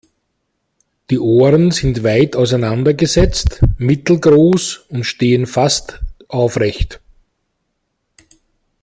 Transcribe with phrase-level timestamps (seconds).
[1.11, 6.99] Die Ohren sind weit auseinandergesetzt, mittelgroß und stehen fast aufrecht.